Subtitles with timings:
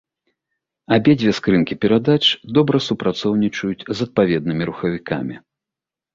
[0.95, 2.23] Абедзве скрынкі перадач
[2.59, 5.35] добра супрацоўнічаюць з адпаведнымі рухавікамі.